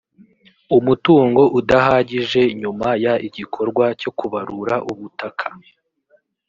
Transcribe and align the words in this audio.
umutungo 0.77 1.41
udahagije 1.59 2.41
nyuma 2.61 2.87
y 3.03 3.07
igikorwa 3.27 3.85
cyo 3.99 4.11
kubarura 4.17 4.75
ubutaka 4.91 5.47